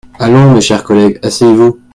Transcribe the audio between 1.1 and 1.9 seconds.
asseyez-vous.